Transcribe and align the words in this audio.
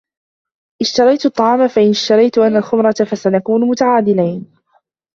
اشتريتَ 0.81 1.25
الطعام، 1.25 1.67
فإن 1.75 1.89
اشتريتُ 1.89 2.37
أنا 2.37 2.57
الخمرة 2.57 2.91
فسنكون 3.11 3.61
متعادلين. 3.67 4.55